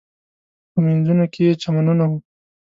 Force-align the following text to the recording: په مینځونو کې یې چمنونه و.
په 0.71 0.77
مینځونو 0.85 1.25
کې 1.33 1.41
یې 1.47 1.53
چمنونه 1.61 2.03
و. 2.09 2.11